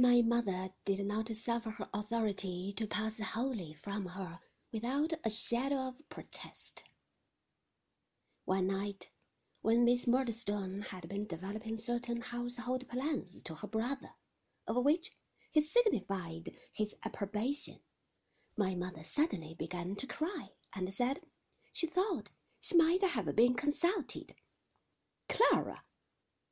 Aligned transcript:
My 0.00 0.22
mother 0.22 0.72
did 0.84 1.04
not 1.04 1.34
suffer 1.34 1.70
her 1.70 1.90
authority 1.92 2.72
to 2.74 2.86
pass 2.86 3.18
wholly 3.18 3.74
from 3.74 4.06
her 4.06 4.38
without 4.70 5.12
a 5.24 5.28
shadow 5.28 5.88
of 5.88 6.08
protest. 6.08 6.84
One 8.44 8.68
night, 8.68 9.10
when 9.60 9.84
Miss 9.84 10.06
Murdstone 10.06 10.82
had 10.82 11.08
been 11.08 11.26
developing 11.26 11.76
certain 11.76 12.20
household 12.20 12.88
plans 12.88 13.42
to 13.42 13.56
her 13.56 13.66
brother, 13.66 14.14
of 14.68 14.84
which 14.84 15.16
he 15.50 15.60
signified 15.60 16.54
his 16.72 16.94
approbation, 17.02 17.80
my 18.56 18.76
mother 18.76 19.02
suddenly 19.02 19.54
began 19.54 19.96
to 19.96 20.06
cry, 20.06 20.50
and 20.76 20.94
said 20.94 21.26
she 21.72 21.88
thought 21.88 22.30
she 22.60 22.76
might 22.76 23.02
have 23.02 23.34
been 23.34 23.54
consulted. 23.54 24.36
Clara, 25.28 25.82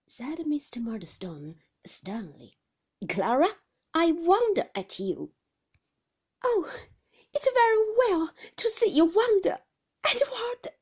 said 0.08 0.38
Mr. 0.38 0.82
Murdstone 0.82 1.60
sternly, 1.84 2.58
Clara, 3.08 3.48
I 3.94 4.12
wonder 4.12 4.68
at 4.74 4.98
you. 4.98 5.32
Oh, 6.42 6.70
it's 7.32 7.48
very 7.52 7.94
well 7.98 8.30
to 8.56 8.70
see 8.70 8.90
you 8.90 9.04
wonder, 9.04 9.58
Edward, 10.04 10.74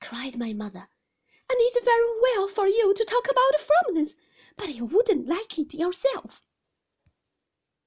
cried 0.00 0.38
my 0.38 0.52
mother, 0.52 0.88
and 1.48 1.58
it's 1.58 1.84
very 1.84 2.20
well 2.22 2.48
for 2.48 2.66
you 2.66 2.92
to 2.94 3.04
talk 3.04 3.26
about 3.30 3.60
firmness, 3.60 4.14
but 4.56 4.74
you 4.74 4.84
wouldn't 4.84 5.28
like 5.28 5.58
it 5.58 5.74
yourself. 5.74 6.42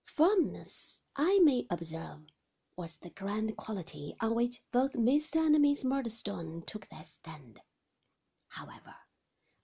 Firmness, 0.06 1.02
I 1.16 1.40
may 1.40 1.66
observe, 1.70 2.22
was 2.78 2.98
the 2.98 3.10
grand 3.10 3.58
quality 3.58 4.16
on 4.20 4.36
which 4.36 4.62
both 4.72 4.94
Mr. 4.94 5.46
and 5.46 5.60
Miss 5.62 5.84
Murdstone 5.84 6.64
took 6.66 6.88
their 6.90 7.06
stand. 7.06 7.60
However, 8.48 8.96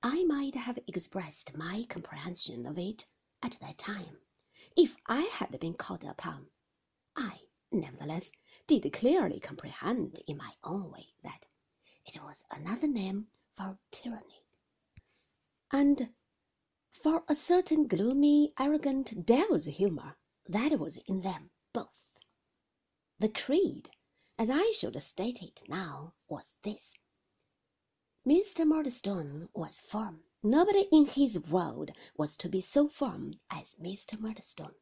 I 0.02 0.24
might 0.24 0.56
have 0.56 0.80
expressed 0.88 1.56
my 1.56 1.86
comprehension 1.90 2.66
of 2.66 2.78
it 2.78 3.06
at 3.42 3.58
that 3.62 3.78
time, 3.78 4.18
if 4.76 4.96
I 5.08 5.22
had 5.22 5.60
been 5.60 5.74
called 5.74 6.04
upon. 6.04 6.48
I, 7.16 7.42
nevertheless, 7.72 8.32
did 8.68 8.92
clearly 8.94 9.40
comprehend 9.40 10.22
in 10.28 10.38
my 10.38 10.54
own 10.64 10.92
way 10.92 11.14
that 11.24 11.46
it 12.06 12.22
was 12.24 12.44
another 12.52 12.88
name 12.88 13.28
for 13.56 13.78
tyranny, 13.92 14.44
and 15.72 16.14
for 16.92 17.24
a 17.28 17.36
certain 17.36 17.88
gloomy, 17.88 18.54
arrogant 18.60 19.26
devil's 19.26 19.66
humour 19.66 20.18
that 20.48 20.80
was 20.80 20.98
in 21.08 21.22
them 21.22 21.52
both. 21.74 22.04
The 23.20 23.30
creed, 23.30 23.90
as 24.38 24.50
I 24.50 24.72
should 24.72 25.02
state 25.02 25.42
it 25.42 25.62
now, 25.68 26.14
was 26.28 26.56
this. 26.64 26.94
Mr. 28.28 28.66
Murdstone 28.66 29.50
was 29.54 29.78
firm 29.78 30.24
Nobody 30.42 30.88
in 30.90 31.06
his 31.06 31.38
world 31.38 31.92
was 32.16 32.38
to 32.38 32.48
be 32.48 32.62
so 32.62 32.88
firm 32.88 33.42
as 33.50 33.76
Mr. 33.76 34.18
Murdstone. 34.18 34.76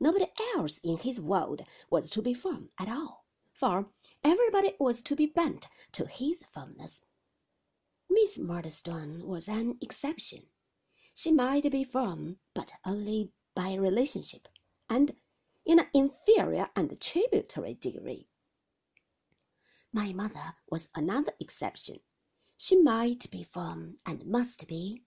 Nobody 0.00 0.26
else 0.56 0.78
in 0.78 0.96
his 0.98 1.20
world 1.20 1.62
was 1.90 2.10
to 2.10 2.20
be 2.20 2.34
firm 2.34 2.70
at 2.76 2.88
all, 2.88 3.24
for 3.52 3.92
everybody 4.24 4.74
was 4.80 5.00
to 5.02 5.14
be 5.14 5.26
bent 5.26 5.68
to 5.92 6.06
his 6.06 6.42
firmness. 6.50 7.02
Miss 8.08 8.36
Murdstone 8.36 9.28
was 9.28 9.48
an 9.48 9.78
exception. 9.80 10.48
She 11.14 11.30
might 11.30 11.70
be 11.70 11.84
firm, 11.84 12.40
but 12.52 12.72
only 12.84 13.30
by 13.54 13.74
relationship, 13.74 14.48
and 14.88 15.14
in 15.64 15.78
an 15.78 15.86
inferior 15.94 16.68
and 16.74 17.00
tributary 17.00 17.74
degree. 17.74 18.26
My 19.92 20.12
mother 20.12 20.56
was 20.68 20.88
another 20.96 21.32
exception. 21.38 22.00
She 22.62 22.76
might 22.76 23.30
be 23.30 23.42
firm 23.42 24.00
and 24.04 24.26
must 24.26 24.66
be, 24.66 25.02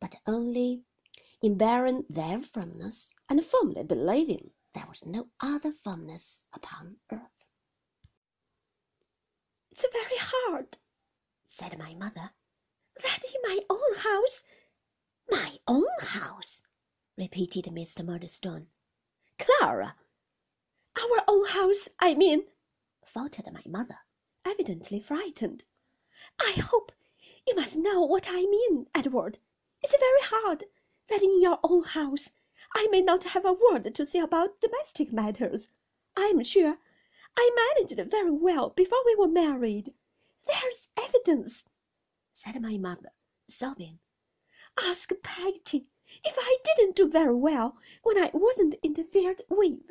but 0.00 0.14
only 0.26 0.84
in 1.42 1.58
bearing 1.58 2.06
their 2.08 2.40
firmness 2.40 3.12
and 3.28 3.44
firmly 3.44 3.82
believing 3.82 4.52
there 4.72 4.86
was 4.88 5.04
no 5.04 5.28
other 5.38 5.70
firmness 5.70 6.46
upon 6.54 6.96
earth. 7.12 7.44
It's 9.70 9.84
very 9.92 10.16
hard, 10.16 10.78
said 11.46 11.78
my 11.78 11.92
mother, 11.92 12.30
that 13.02 13.22
in 13.22 13.42
my 13.42 13.60
own 13.68 13.94
house. 13.96 14.42
My 15.30 15.58
own 15.68 15.84
house, 16.00 16.62
repeated 17.18 17.64
Mr. 17.64 18.02
Murdstone. 18.02 18.68
Clara! 19.38 19.94
Our 20.96 21.22
own 21.28 21.48
house, 21.48 21.90
I 22.00 22.14
mean, 22.14 22.44
faltered 23.04 23.52
my 23.52 23.62
mother, 23.66 23.98
evidently 24.46 25.00
frightened. 25.00 25.64
I 26.40 26.52
hope 26.52 26.92
you 27.46 27.54
must 27.54 27.76
know 27.76 28.02
what 28.02 28.28
I 28.30 28.42
mean, 28.42 28.86
Edward. 28.94 29.38
It's 29.82 29.96
very 29.98 30.20
hard 30.22 30.64
that 31.08 31.22
in 31.22 31.40
your 31.40 31.58
own 31.62 31.82
house 31.84 32.30
I 32.74 32.86
may 32.90 33.00
not 33.00 33.24
have 33.24 33.44
a 33.44 33.52
word 33.52 33.94
to 33.94 34.06
say 34.06 34.18
about 34.18 34.60
domestic 34.60 35.12
matters. 35.12 35.68
I 36.16 36.26
am 36.26 36.42
sure 36.42 36.78
I 37.36 37.74
managed 37.76 37.98
it 37.98 38.10
very 38.10 38.30
well 38.30 38.70
before 38.70 38.98
we 39.06 39.14
were 39.14 39.28
married. 39.28 39.94
There's 40.46 40.88
evidence, 41.00 41.64
said 42.32 42.60
my 42.60 42.76
mother, 42.76 43.12
sobbing. 43.48 44.00
Ask 44.78 45.12
Peggotty 45.22 45.86
if 46.24 46.36
I 46.38 46.56
didn't 46.64 46.96
do 46.96 47.08
very 47.08 47.34
well 47.34 47.76
when 48.02 48.18
I 48.18 48.30
wasn't 48.32 48.74
interfered 48.82 49.42
with. 49.48 49.90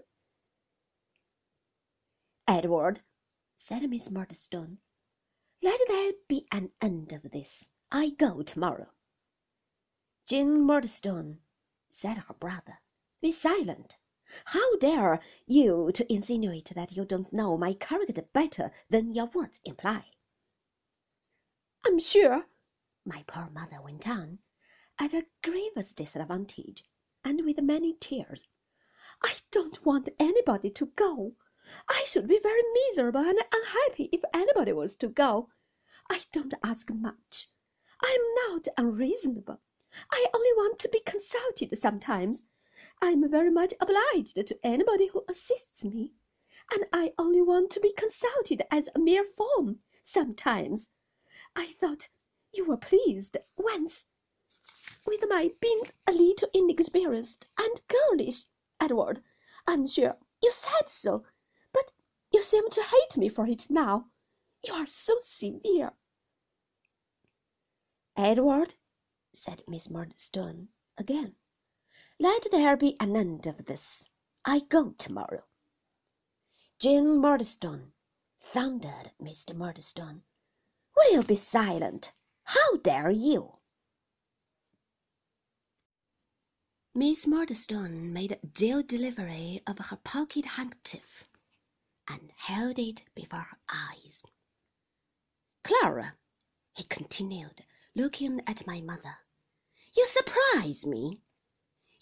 Edward, 2.47 3.02
said 3.56 3.90
Miss 3.90 4.09
Murdstone, 4.09 4.78
let 5.62 5.79
there 5.88 6.13
be 6.28 6.45
an 6.51 6.72
end 6.81 7.13
of 7.13 7.31
this. 7.31 7.69
I 7.91 8.09
go 8.09 8.41
tomorrow. 8.41 8.88
Jane 10.28 10.62
Murdstone, 10.62 11.40
said 11.90 12.18
her 12.18 12.34
brother, 12.34 12.79
be 13.22 13.31
silent. 13.31 13.97
How 14.46 14.75
dare 14.78 15.22
you 15.46 15.91
to 15.94 16.13
insinuate 16.13 16.72
that 16.75 16.91
you 16.91 17.06
don't 17.06 17.31
know 17.31 17.57
my 17.57 17.73
character 17.73 18.23
better 18.34 18.72
than 18.90 19.13
your 19.13 19.28
words 19.28 19.59
imply? 19.63 20.06
I'm 21.85 22.00
sure, 22.00 22.46
my 23.06 23.23
poor 23.25 23.50
mother 23.50 23.81
went 23.81 24.07
on, 24.07 24.40
at 25.00 25.13
a 25.13 25.28
grievous 25.41 25.94
disadvantage, 25.94 26.84
and 27.23 27.46
with 27.46 27.62
many 27.62 27.94
tears, 27.94 28.46
I 29.23 29.35
don't 29.51 29.85
want 29.85 30.09
anybody 30.19 30.69
to 30.72 30.88
go. 30.88 31.35
I 31.89 32.03
should 32.05 32.28
be 32.28 32.39
very 32.39 32.61
miserable 32.73 33.22
and 33.22 33.39
unhappy 33.53 34.09
if 34.11 34.22
anybody 34.33 34.73
was 34.73 34.95
to 34.97 35.07
go. 35.07 35.50
I 36.09 36.22
don't 36.31 36.53
ask 36.63 36.89
much. 36.89 37.50
I 38.03 38.17
am 38.17 38.53
not 38.53 38.67
unreasonable. 38.78 39.59
I 40.11 40.28
only 40.33 40.53
want 40.53 40.79
to 40.79 40.89
be 40.89 41.01
consulted 41.01 41.78
sometimes. 41.78 42.44
I 43.01 43.09
am 43.09 43.29
very 43.29 43.51
much 43.51 43.73
obliged 43.81 44.35
to 44.35 44.59
anybody 44.63 45.07
who 45.07 45.23
assists 45.28 45.83
me, 45.83 46.13
and 46.72 46.85
I 46.94 47.13
only 47.17 47.41
want 47.41 47.72
to 47.72 47.79
be 47.79 47.94
consulted 47.97 48.63
as 48.72 48.89
a 48.94 48.99
mere 48.99 49.23
form 49.23 49.79
sometimes. 50.03 50.89
I 51.55 51.73
thought 51.79 52.07
you 52.53 52.66
were 52.66 52.78
pleased 52.78 53.38
once 53.57 54.05
with 55.05 55.23
my 55.28 55.51
being 55.59 55.84
a 56.07 56.11
little 56.11 56.49
inexperienced 56.53 57.47
and 57.57 57.81
girlish, 57.88 58.45
Edward. 58.79 59.22
I'm 59.67 59.88
sure 59.88 60.17
you 60.41 60.51
said 60.51 60.88
so, 60.88 61.23
you 62.37 62.43
seem 62.43 62.69
to 62.69 62.83
hate 62.83 63.17
me 63.17 63.29
for 63.29 63.47
it 63.47 63.65
now. 63.67 64.05
You 64.63 64.71
are 64.75 64.85
so 64.85 65.17
severe. 65.21 65.93
Edward, 68.15 68.75
said 69.33 69.63
Miss 69.67 69.89
Murdstone 69.89 70.67
again, 70.99 71.33
let 72.19 72.45
there 72.51 72.77
be 72.77 72.95
an 72.99 73.15
end 73.15 73.47
of 73.47 73.65
this. 73.65 74.11
I 74.45 74.59
go 74.59 74.91
tomorrow. 74.99 75.45
Jane 76.77 77.19
Murdstone, 77.19 77.93
thundered 78.39 79.13
Mr. 79.19 79.55
Murdstone, 79.55 80.21
will 80.95 81.13
you 81.13 81.23
be 81.23 81.35
silent? 81.35 82.13
How 82.43 82.77
dare 82.77 83.09
you? 83.09 83.57
Miss 86.93 87.25
Murdstone 87.25 88.13
made 88.13 88.33
a 88.33 88.45
due 88.45 88.83
delivery 88.83 89.63
of 89.66 89.79
her 89.79 89.97
pocket 89.97 90.45
handkerchief, 90.45 91.27
and 92.07 92.31
held 92.35 92.79
it 92.79 93.03
before 93.13 93.41
her 93.41 93.57
eyes. 93.67 94.23
Clara, 95.63 96.17
he 96.73 96.83
continued, 96.83 97.65
looking 97.95 98.41
at 98.47 98.65
my 98.65 98.81
mother, 98.81 99.17
you 99.95 100.05
surprise 100.05 100.85
me. 100.85 101.21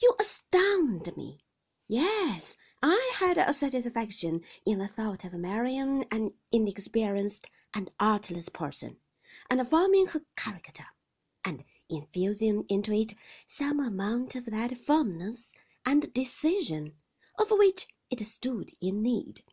You 0.01 0.13
astound 0.19 1.15
me. 1.15 1.39
Yes, 1.87 2.57
I 2.83 3.13
had 3.15 3.37
a 3.37 3.53
satisfaction 3.53 4.41
in 4.65 4.79
the 4.79 4.87
thought 4.87 5.23
of 5.23 5.33
marrying 5.33 6.03
an 6.11 6.33
inexperienced 6.51 7.47
and 7.73 7.91
artless 7.99 8.49
person, 8.49 8.97
and 9.49 9.67
forming 9.67 10.07
her 10.07 10.21
character, 10.35 10.85
and 11.43 11.63
infusing 11.89 12.65
into 12.69 12.91
it 12.91 13.13
some 13.47 13.79
amount 13.79 14.35
of 14.35 14.45
that 14.45 14.77
firmness 14.77 15.53
and 15.85 16.11
decision 16.13 16.93
of 17.37 17.51
which 17.51 17.87
it 18.09 18.19
stood 18.27 18.71
in 18.81 19.01
need. 19.01 19.43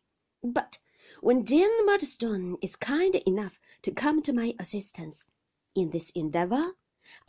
But 0.45 0.77
when 1.21 1.45
Jane 1.45 1.85
Murdstone 1.85 2.57
is 2.61 2.75
kind 2.75 3.15
enough 3.15 3.61
to 3.81 3.93
come 3.93 4.21
to 4.23 4.33
my 4.33 4.53
assistance 4.59 5.25
in 5.73 5.91
this 5.91 6.09
endeavour, 6.09 6.73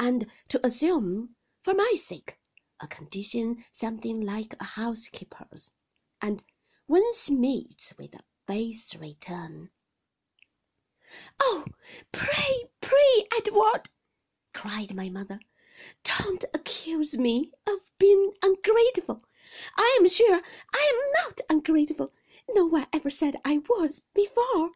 and 0.01 0.29
to 0.49 0.67
assume, 0.67 1.37
for 1.63 1.75
my 1.75 1.93
sake, 1.97 2.41
a 2.81 2.89
condition 2.89 3.65
something 3.71 4.21
like 4.21 4.57
a 4.59 4.65
housekeeper's, 4.65 5.71
and 6.21 6.43
once 6.89 7.31
meets 7.31 7.97
with 7.97 8.17
a 8.17 8.25
base 8.49 8.97
return. 8.97 9.71
Oh, 11.39 11.67
pray, 12.11 12.65
pray, 12.81 13.29
Edward, 13.37 13.91
cried 14.53 14.93
my 14.93 15.09
mother, 15.09 15.39
don't 16.03 16.45
accuse 16.53 17.17
me 17.17 17.53
of 17.65 17.93
being 18.01 18.33
ungrateful. 18.43 19.23
I 19.77 19.99
am 20.01 20.09
sure 20.09 20.43
I 20.75 20.93
am 20.93 21.23
not 21.23 21.41
ungrateful. 21.49 22.13
No 22.49 22.67
one 22.67 22.87
ever 22.93 23.11
said 23.11 23.41
I 23.45 23.59
was 23.69 24.03
before. 24.15 24.71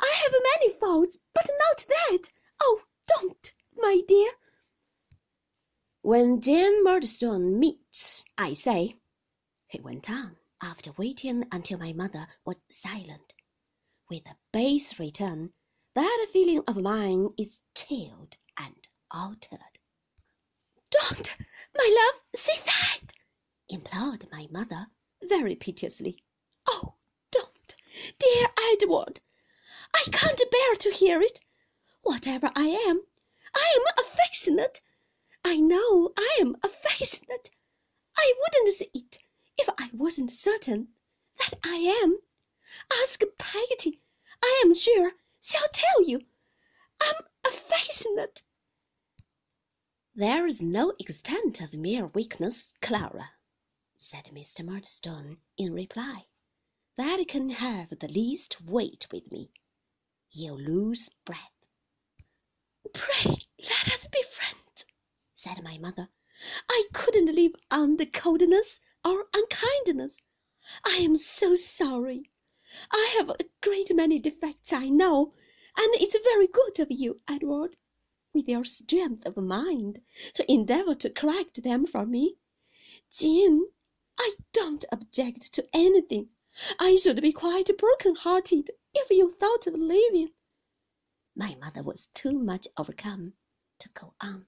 I 0.00 0.12
have 0.22 0.32
many 0.42 0.72
faults, 0.72 1.18
but 1.32 1.48
not 1.58 1.86
that. 1.88 2.30
Oh, 2.60 2.82
don't, 3.06 3.52
my 3.76 4.00
dear. 4.06 4.32
When 6.02 6.40
Jane 6.40 6.82
Murdstone 6.84 7.58
meets, 7.58 8.24
I 8.36 8.52
say, 8.52 8.96
he 9.68 9.80
went 9.80 10.10
on, 10.10 10.36
after 10.60 10.92
waiting 10.92 11.46
until 11.50 11.78
my 11.78 11.92
mother 11.92 12.26
was 12.44 12.56
silent, 12.68 13.34
with 14.10 14.26
a 14.26 14.36
base 14.52 14.98
return, 14.98 15.52
that 15.94 16.24
a 16.24 16.30
feeling 16.32 16.62
of 16.66 16.76
mine 16.76 17.30
is 17.38 17.60
chilled 17.74 18.36
and 18.58 18.88
altered. 19.10 19.78
Don't, 20.90 21.36
my 21.76 22.10
love, 22.12 22.22
say 22.34 22.54
that, 22.66 23.12
implored 23.68 24.26
my 24.30 24.46
mother 24.50 24.88
very 25.22 25.54
piteously. 25.54 26.22
Oh, 26.66 26.93
dear 28.18 28.48
Edward. 28.72 29.20
I 29.94 30.04
can't 30.12 30.50
bear 30.50 30.74
to 30.76 30.90
hear 30.90 31.20
it. 31.20 31.40
Whatever 32.02 32.50
I 32.54 32.66
am, 32.66 33.02
I 33.54 33.76
am 33.76 34.04
affectionate. 34.04 34.80
I 35.44 35.56
know 35.56 36.12
I 36.16 36.38
am 36.40 36.56
affectionate. 36.62 37.50
I 38.16 38.32
wouldn't 38.40 38.74
say 38.74 38.90
it 38.94 39.18
if 39.58 39.68
I 39.78 39.90
wasn't 39.92 40.30
certain 40.30 40.94
that 41.38 41.58
I 41.64 41.76
am. 42.02 42.18
Ask 43.02 43.20
Peggotty. 43.38 44.00
I 44.42 44.62
am 44.64 44.74
sure 44.74 45.12
she'll 45.40 45.68
tell 45.72 46.02
you. 46.02 46.20
I'm 47.00 47.24
affectionate. 47.44 48.42
There 50.14 50.46
is 50.46 50.60
no 50.60 50.90
extent 51.00 51.60
of 51.60 51.74
mere 51.74 52.06
weakness, 52.06 52.72
Clara, 52.80 53.30
said 53.98 54.26
Mr. 54.26 54.64
Murdstone 54.64 55.38
in 55.56 55.72
reply, 55.72 56.26
that 56.96 57.26
can 57.28 57.50
have 57.50 57.90
the 57.98 58.08
least 58.08 58.60
weight 58.60 59.06
with 59.10 59.30
me. 59.32 59.50
You 60.30 60.54
lose 60.54 61.10
breath. 61.24 61.64
Pray 62.92 63.36
let 63.58 63.92
us 63.92 64.06
be 64.06 64.22
friends, 64.22 64.86
said 65.34 65.62
my 65.62 65.78
mother. 65.78 66.08
I 66.68 66.84
couldn't 66.92 67.34
live 67.34 67.54
under 67.70 68.04
coldness 68.04 68.80
or 69.04 69.26
unkindness. 69.32 70.18
I 70.84 70.96
am 70.96 71.16
so 71.16 71.54
sorry. 71.54 72.30
I 72.90 73.14
have 73.16 73.30
a 73.30 73.38
great 73.62 73.94
many 73.94 74.18
defects, 74.18 74.72
I 74.72 74.88
know, 74.88 75.34
and 75.76 75.94
it's 75.94 76.16
very 76.22 76.46
good 76.46 76.80
of 76.80 76.90
you, 76.90 77.20
Edward 77.26 77.76
with 78.34 78.48
your 78.48 78.64
strength 78.64 79.24
of 79.24 79.36
mind 79.36 80.00
to 80.34 80.52
endeavour 80.52 80.92
to 80.96 81.08
correct 81.08 81.62
them 81.62 81.86
for 81.86 82.04
me. 82.04 82.34
Jane, 83.12 83.62
I 84.18 84.34
don't 84.52 84.84
object 84.90 85.52
to 85.52 85.64
anything. 85.72 86.30
I 86.78 86.94
should 86.94 87.20
be 87.20 87.32
quite 87.32 87.76
broken-hearted 87.76 88.70
if 88.94 89.10
you 89.10 89.28
thought 89.28 89.66
of 89.66 89.74
leaving. 89.74 90.30
My 91.34 91.56
mother 91.56 91.82
was 91.82 92.08
too 92.14 92.38
much 92.38 92.68
overcome 92.76 93.34
to 93.80 93.88
go 93.88 94.14
on. 94.20 94.46